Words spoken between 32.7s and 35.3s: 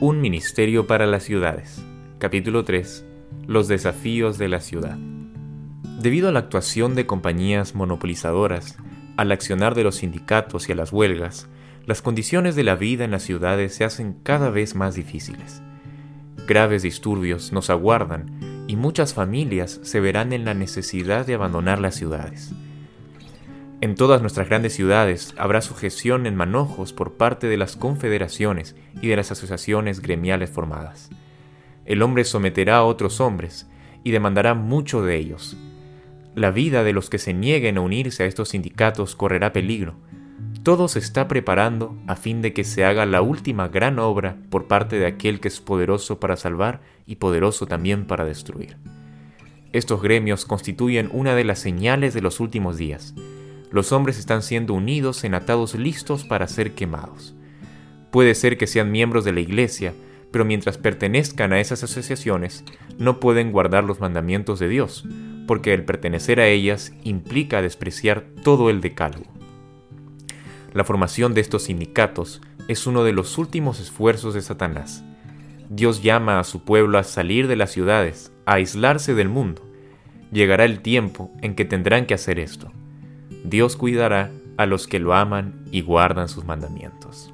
a otros hombres y demandará mucho de